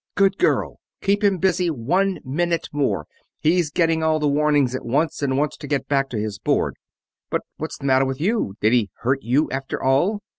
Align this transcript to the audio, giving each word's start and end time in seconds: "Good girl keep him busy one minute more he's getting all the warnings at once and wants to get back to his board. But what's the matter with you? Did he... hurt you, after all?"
"Good 0.15 0.39
girl 0.39 0.79
keep 1.03 1.23
him 1.23 1.37
busy 1.37 1.69
one 1.69 2.21
minute 2.25 2.69
more 2.73 3.05
he's 3.39 3.69
getting 3.69 4.01
all 4.01 4.17
the 4.17 4.27
warnings 4.27 4.73
at 4.73 4.83
once 4.83 5.21
and 5.21 5.37
wants 5.37 5.57
to 5.57 5.67
get 5.67 5.87
back 5.87 6.09
to 6.09 6.17
his 6.17 6.39
board. 6.39 6.73
But 7.29 7.41
what's 7.57 7.77
the 7.77 7.85
matter 7.85 8.05
with 8.05 8.19
you? 8.19 8.55
Did 8.61 8.73
he... 8.73 8.89
hurt 9.01 9.21
you, 9.21 9.47
after 9.51 9.79
all?" 9.79 10.23